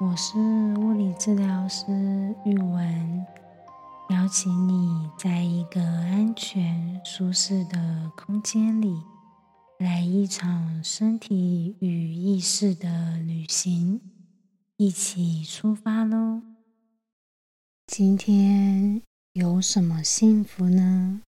[0.00, 0.38] 我是
[0.78, 1.84] 物理治疗师
[2.46, 3.26] 玉文，
[4.08, 9.02] 邀请你在一个安全、舒适的空间里，
[9.78, 14.00] 来一场身体与意识的旅行，
[14.78, 16.40] 一起出发喽！
[17.86, 19.02] 今天
[19.34, 21.20] 有什么幸福呢？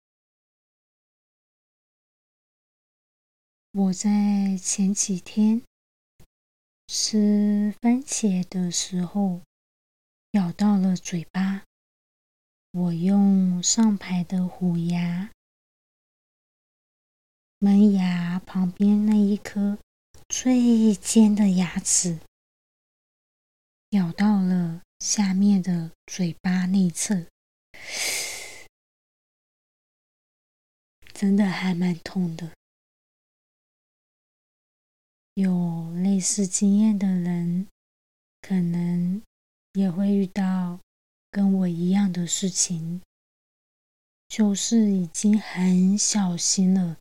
[3.72, 5.62] 我在前几天
[6.92, 9.42] 吃番茄的时候
[10.32, 11.62] 咬到了嘴巴。
[12.72, 15.30] 我用上排的虎牙、
[17.60, 19.78] 门牙旁边那一颗
[20.28, 22.18] 最尖的牙齿
[23.90, 27.26] 咬到了下面的嘴巴内侧，
[31.14, 32.50] 真的还蛮痛的。
[35.34, 37.66] 有类似经验的人，
[38.42, 39.22] 可能
[39.72, 40.80] 也会遇到
[41.30, 43.00] 跟我一样的事情，
[44.28, 46.98] 就是已经很小心了，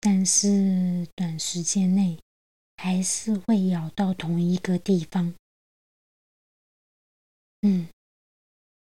[0.00, 2.18] 但是短时间内
[2.76, 5.34] 还是会咬到同一个地方。
[7.62, 7.88] 嗯，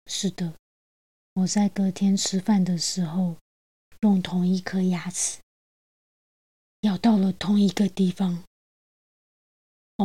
[0.06, 0.54] 是的，
[1.32, 3.36] 我在隔天吃饭的时候，
[4.00, 5.40] 用同一颗牙齿
[6.82, 8.44] 咬到了同一个地方。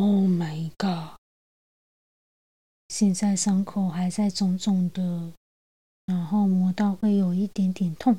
[0.02, 1.18] Oh my god！
[2.88, 5.34] 现在伤口还在肿肿的，
[6.06, 8.18] 然后磨到会有一点点痛，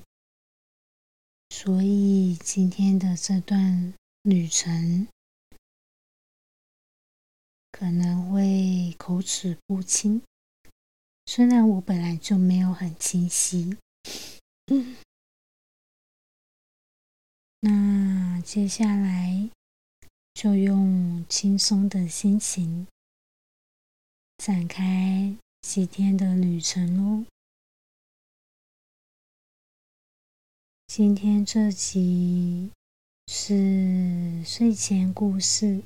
[1.49, 5.09] 所以今天的这段旅程
[7.73, 10.21] 可能会口齿不清。
[11.25, 13.79] 虽然我本来就没有很清晰。
[17.61, 19.49] 那接下来。
[20.43, 22.87] 就用轻松的心情
[24.39, 27.27] 展开几天的旅程喽。
[30.87, 32.71] 今天这集
[33.27, 35.83] 是睡前故事。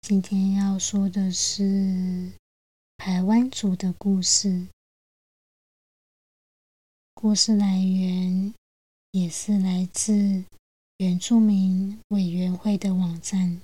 [0.00, 2.32] 今天要说的是
[2.96, 4.68] 台湾族的故事。
[7.12, 8.54] 故事来源
[9.10, 10.55] 也是来自。
[10.98, 13.60] 原住民委员会的网站，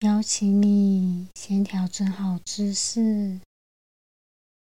[0.00, 3.40] 邀请你先调整好姿势，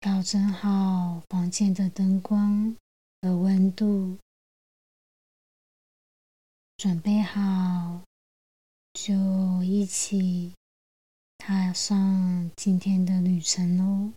[0.01, 2.75] 调整好房间的灯光
[3.21, 4.17] 和温度，
[6.79, 8.03] 准备好，
[8.95, 10.55] 就一起
[11.37, 14.15] 踏上今天的旅程喽。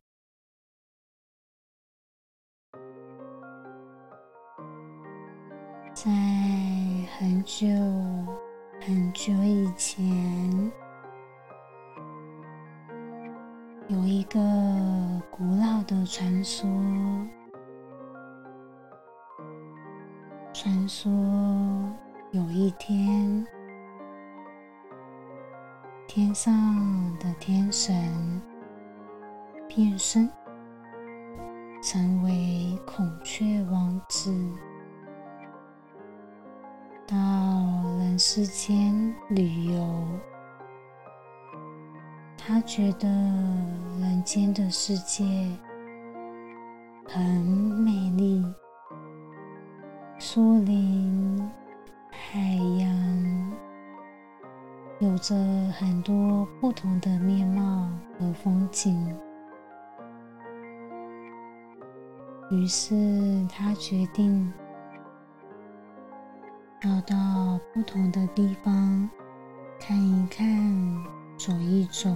[6.06, 6.12] 在
[7.18, 7.66] 很久
[8.80, 10.72] 很久以前，
[13.88, 14.40] 有一个
[15.32, 16.70] 古老的传说。
[20.54, 21.12] 传说
[22.30, 23.44] 有一天，
[26.06, 26.54] 天上
[27.18, 28.40] 的天神
[29.68, 30.30] 变身，
[31.82, 34.32] 成为孔雀王子。
[37.08, 37.16] 到
[38.00, 40.08] 人世间旅游，
[42.36, 43.08] 他觉得
[44.00, 45.24] 人间的世界
[47.08, 48.44] 很美丽，
[50.18, 51.48] 树林、
[52.10, 52.40] 海
[52.80, 53.54] 洋，
[54.98, 55.36] 有着
[55.74, 59.16] 很多不同的面貌和风景。
[62.50, 64.52] 于是他决定。
[66.86, 69.10] 要到不同的地方
[69.80, 70.46] 看一看，
[71.36, 72.12] 走一走。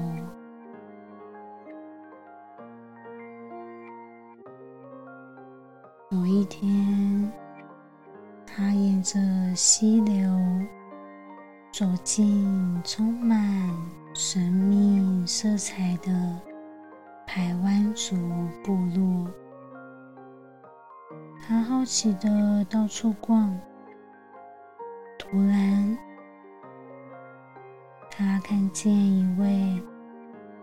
[6.12, 7.32] 有一天，
[8.46, 9.20] 他沿着
[9.56, 10.30] 溪流
[11.72, 13.68] 走进充满
[14.14, 16.40] 神秘色彩的
[17.26, 18.16] 台湾族
[18.64, 19.28] 部落。
[21.42, 23.60] 他好奇的到处逛。
[25.32, 25.98] 突然，
[28.10, 29.48] 他看见一位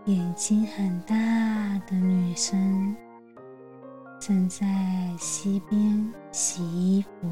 [0.06, 1.14] 眼睛很大
[1.86, 2.96] 的女生
[4.18, 4.66] 正在
[5.18, 7.30] 溪边洗衣服。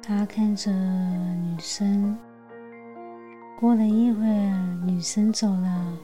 [0.00, 2.18] 他看着女生，
[3.60, 5.98] 过了一会儿，女生走了，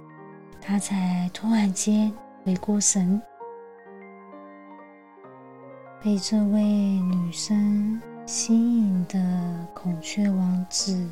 [0.60, 2.12] 他才突然间
[2.44, 3.18] 回过神。
[6.02, 11.08] 被这位女生吸引的孔雀王子，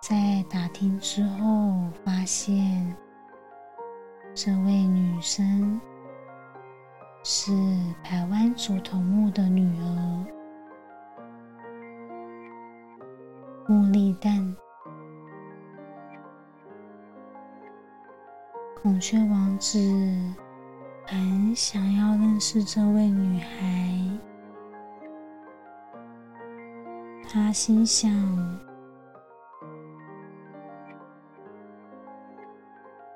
[0.00, 2.96] 在打听之后发现，
[4.34, 5.78] 这位女生
[7.22, 7.52] 是
[8.02, 10.24] 排湾族头目的女儿
[13.68, 14.56] 茉莉蛋。
[18.80, 19.78] 孔雀王子
[21.10, 24.10] 很想要认识这位女孩，
[27.26, 28.12] 他心想：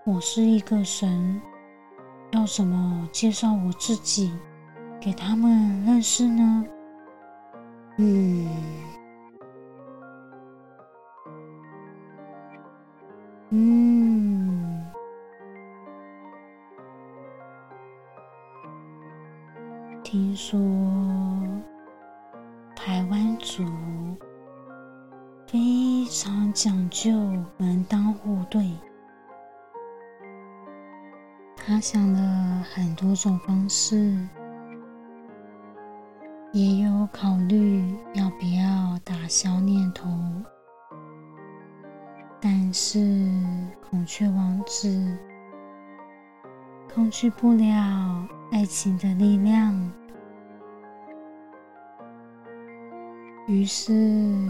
[0.07, 1.39] 我是一个神，
[2.31, 4.33] 要怎么介绍我自己
[4.99, 6.65] 给他们认识呢？
[7.99, 8.49] 嗯，
[20.33, 20.59] 听说
[22.75, 23.63] 台湾族
[25.47, 27.13] 非常讲究
[27.59, 28.71] 门当户对，
[31.55, 34.27] 他想了很多种方式，
[36.53, 40.09] 也有考虑要不要打消念头，
[42.41, 42.99] 但是
[43.87, 45.15] 孔雀王子
[46.89, 49.93] 抗拒不了爱情的力量。
[53.49, 53.93] 于是，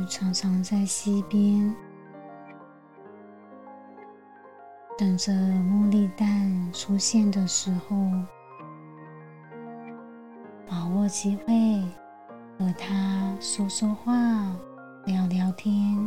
[0.07, 1.75] 常常在溪边
[4.99, 7.97] 等着茉莉蛋出现的时候，
[10.69, 11.83] 把握机会
[12.59, 14.13] 和他说说话、
[15.07, 15.99] 聊聊天。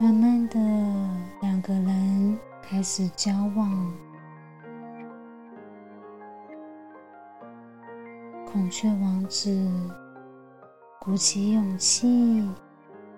[0.00, 0.58] 慢慢的，
[1.42, 4.07] 两个人开始交往。
[8.68, 9.66] 孔雀王子
[11.00, 12.46] 鼓起勇气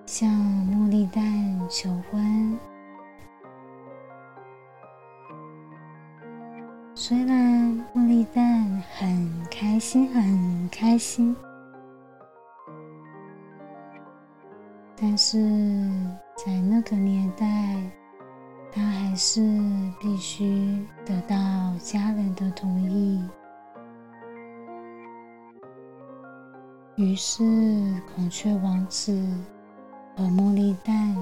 [0.06, 2.56] 向茉莉蛋求婚。
[6.94, 8.64] 虽然茉莉蛋
[8.96, 11.34] 很开心，很开心，
[14.94, 15.36] 但是
[16.36, 17.76] 在那个年代，
[18.70, 19.40] 他还是
[20.00, 21.36] 必须得到
[21.80, 23.20] 家人的同意。
[27.00, 27.42] 于是，
[28.14, 29.26] 孔雀王子
[30.14, 31.16] 和茉莉蛋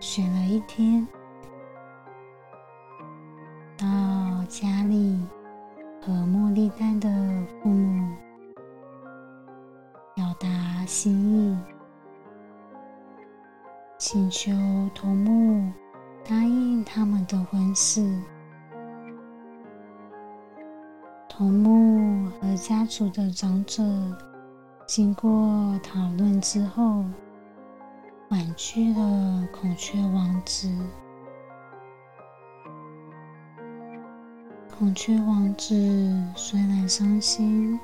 [0.00, 1.06] 选了一天，
[3.76, 3.86] 到
[4.48, 5.24] 家里
[6.02, 7.08] 和茉莉蛋的
[7.62, 8.12] 父母
[10.16, 11.56] 表达心意，
[13.96, 14.50] 请求
[14.96, 15.72] 头目
[16.24, 18.20] 答应他们的婚事。
[21.28, 23.80] 头目和家族的长者。
[24.86, 25.30] 经过
[25.82, 27.02] 讨论之后，
[28.28, 30.70] 婉拒了孔雀王子。
[34.76, 35.74] 孔雀王子
[36.36, 37.80] 虽然伤心，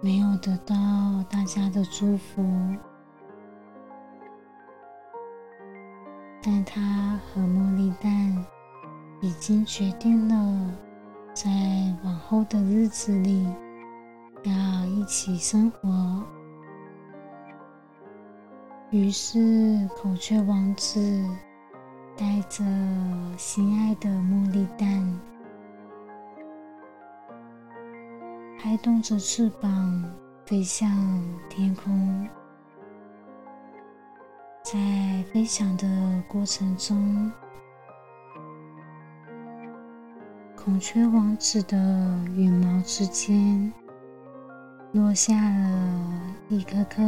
[0.00, 0.74] 没有得到
[1.28, 2.42] 大家的祝福，
[6.40, 8.46] 但他和茉莉蛋
[9.20, 10.70] 已经决定了，
[11.34, 11.50] 在
[12.04, 13.44] 往后的日子里。
[15.02, 16.22] 一起生活，
[18.92, 21.28] 于是孔雀王子
[22.16, 22.62] 带着
[23.36, 25.20] 心爱的茉莉蛋，
[28.56, 30.04] 拍动着翅膀
[30.46, 30.88] 飞向
[31.50, 32.28] 天空。
[34.62, 34.78] 在
[35.32, 37.32] 飞翔的过程中，
[40.54, 41.76] 孔雀王子的
[42.36, 43.72] 羽毛之间。
[44.92, 46.20] 落下了
[46.50, 47.02] 一颗颗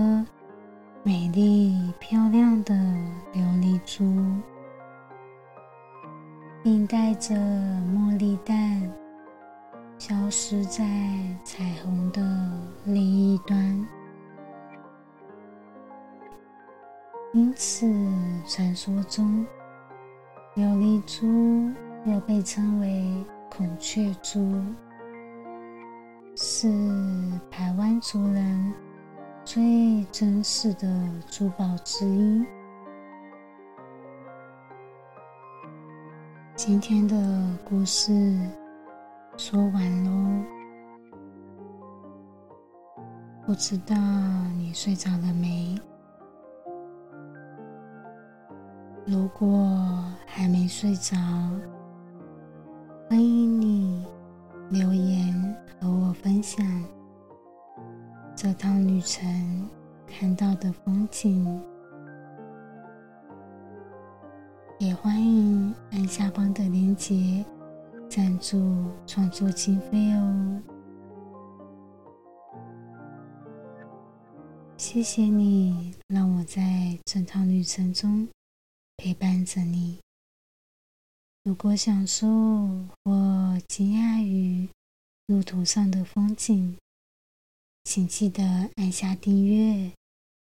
[1.03, 2.75] 美丽漂亮的
[3.35, 4.03] 琉璃珠，
[6.63, 8.91] 并带着茉莉蛋
[9.99, 10.83] 消失在
[11.45, 12.23] 彩虹的
[12.87, 13.87] 另一端。
[17.35, 17.87] 因此，
[18.47, 19.45] 传说中
[20.57, 21.71] 琉璃珠
[22.11, 24.59] 又被称为孔雀珠。
[26.37, 26.69] 是
[27.49, 28.75] 台湾族人
[29.45, 30.89] 最珍视的
[31.31, 32.45] 珠宝之一。
[36.57, 37.17] 今天的
[37.65, 38.37] 故事
[39.37, 40.45] 说完喽，
[43.47, 43.95] 不知道
[44.57, 45.81] 你睡着了没？
[49.07, 49.47] 如果
[50.27, 51.17] 还没睡着，
[53.09, 54.05] 欢迎你
[54.71, 56.67] 留言和我分享
[58.35, 59.69] 这趟旅程
[60.07, 61.63] 看到的风景，
[64.79, 67.45] 也欢迎按下方的链接
[68.09, 70.63] 赞助创作经费哦。
[74.79, 78.27] 谢谢你，让我在这趟旅程中
[78.97, 80.01] 陪伴着你。
[81.43, 82.27] 如果享受
[83.05, 84.67] 或惊讶于
[85.27, 86.77] 路途上的风景，
[87.85, 89.91] 请记得按下订阅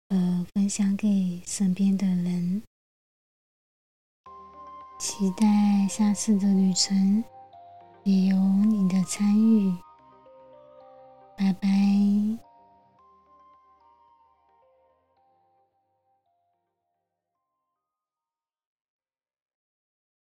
[0.09, 2.61] 和分享给身边的人。
[4.99, 7.23] 期待下次的旅程
[8.03, 9.75] 也有你的参与。
[11.35, 12.48] 拜拜。